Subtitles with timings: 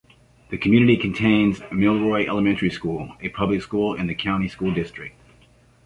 [0.49, 5.13] The community contains Milroy Elementary School, a public school in the county school district.